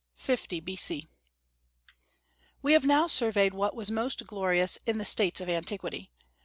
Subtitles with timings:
[0.15, 1.09] 50 B.C.
[2.63, 6.09] We have now surveyed what was most glorious in the States of antiquity.